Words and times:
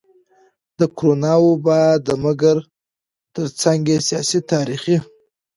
د 0.79 0.81
کرونا 0.97 1.33
وبا 1.45 1.81
ده 2.05 2.13
مګر 2.25 2.57
ترڅنګ 3.33 3.81
يې 3.91 3.97
سياسي, 4.07 4.39
تاريخي, 4.51 4.97